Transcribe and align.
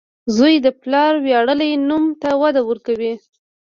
•زوی 0.35 0.55
د 0.65 0.67
پلار 0.81 1.13
ویاړلی 1.25 1.71
نوم 1.87 2.05
ته 2.21 2.29
وده 2.41 2.61
ورکوي. 2.69 3.13